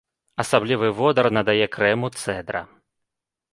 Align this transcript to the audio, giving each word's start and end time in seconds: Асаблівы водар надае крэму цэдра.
Асаблівы 0.43 0.87
водар 1.01 1.29
надае 1.37 1.65
крэму 1.77 2.11
цэдра. 2.23 2.65